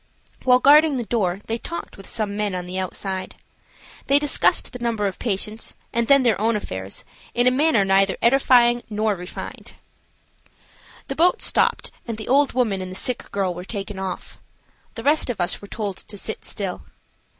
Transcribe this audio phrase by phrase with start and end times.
[0.45, 3.35] While guarding the door they talked with some men on the outside.
[4.07, 8.17] They discussed the number of patients and then their own affairs in a manner neither
[8.19, 9.73] edifying nor refined.
[11.07, 14.39] The boat stopped and the old woman and the sick girl were taken off.
[14.95, 16.81] The rest of us were told to sit still.